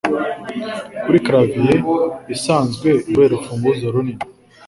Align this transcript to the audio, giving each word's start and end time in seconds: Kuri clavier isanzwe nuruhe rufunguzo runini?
Kuri 1.03 1.17
clavier 1.25 1.79
isanzwe 2.35 2.89
nuruhe 3.09 3.27
rufunguzo 3.33 3.85
runini? 3.93 4.23